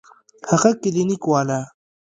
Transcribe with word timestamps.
هغه 0.49 0.69
کلينيک 0.81 1.23
والا. 1.31 1.61